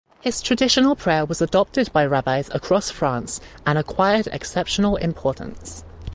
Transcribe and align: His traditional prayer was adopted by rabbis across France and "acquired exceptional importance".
His 0.19 0.41
traditional 0.41 0.95
prayer 0.95 1.25
was 1.27 1.43
adopted 1.43 1.93
by 1.93 2.07
rabbis 2.07 2.49
across 2.55 2.89
France 2.89 3.39
and 3.67 3.77
"acquired 3.77 4.25
exceptional 4.25 4.95
importance". 4.95 5.83